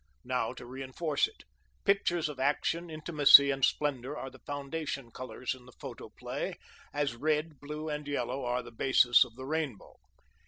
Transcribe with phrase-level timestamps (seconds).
[0.25, 1.43] Now to reënforce it.
[1.85, 6.55] Pictures of Action Intimacy and Splendor are the foundation colors in the photoplay,
[6.91, 9.97] as red, blue, and yellow are the basis of the rainbow.